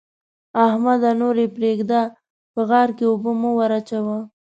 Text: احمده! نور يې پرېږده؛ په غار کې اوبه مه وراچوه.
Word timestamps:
احمده! 0.65 1.11
نور 1.21 1.35
يې 1.41 1.47
پرېږده؛ 1.55 2.01
په 2.53 2.61
غار 2.69 2.89
کې 2.97 3.05
اوبه 3.07 3.31
مه 3.41 3.49
وراچوه. 3.57 4.17